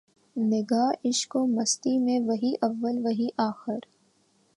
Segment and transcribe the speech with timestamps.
[0.35, 3.79] نگاہ عشق و مستی میں وہی اول وہی آخر